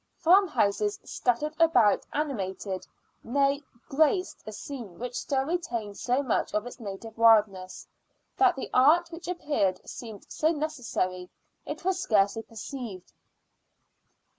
[0.17, 2.87] Farm houses scattered about animated,
[3.23, 7.85] nay, graced a scene which still retained so much of its native wildness,
[8.35, 11.29] that the art which appeared seemed so necessary,
[11.67, 13.13] it was scarcely perceived.